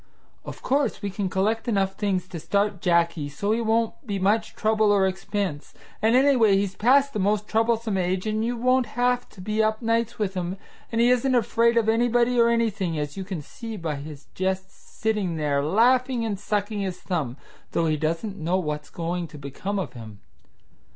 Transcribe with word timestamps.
Of 0.43 0.63
course, 0.63 1.03
we 1.03 1.11
can 1.11 1.29
collect 1.29 1.67
enough 1.67 1.93
things 1.93 2.27
to 2.29 2.39
start 2.39 2.81
Jacky, 2.81 3.29
so 3.29 3.51
he 3.51 3.61
won't 3.61 3.93
be 4.07 4.17
much 4.17 4.55
trouble 4.55 4.91
or 4.91 5.05
expense; 5.05 5.75
and 6.01 6.15
anyway, 6.15 6.57
he's 6.57 6.73
past 6.73 7.13
the 7.13 7.19
most 7.19 7.47
troublesome 7.47 7.99
age 7.99 8.25
and 8.25 8.43
you 8.43 8.57
won't 8.57 8.87
have 8.97 9.29
to 9.29 9.39
be 9.39 9.61
up 9.61 9.79
nights 9.83 10.17
with 10.17 10.33
him, 10.33 10.57
and 10.91 11.01
he 11.01 11.11
isn't 11.11 11.35
afraid 11.35 11.77
of 11.77 11.87
anybody 11.87 12.39
or 12.39 12.49
anything, 12.49 12.97
as 12.97 13.15
you 13.15 13.23
can 13.23 13.43
see 13.43 13.77
by 13.77 13.93
his 13.97 14.25
just 14.33 14.71
sitting 14.97 15.35
there 15.35 15.63
laughing 15.63 16.25
and 16.25 16.39
sucking 16.39 16.79
his 16.79 16.99
thumb, 16.99 17.37
though 17.73 17.85
he 17.85 17.95
doesn't 17.95 18.37
know 18.37 18.57
what's 18.57 18.89
going 18.89 19.27
to 19.27 19.37
become 19.37 19.77
of 19.77 19.93
him. 19.93 20.19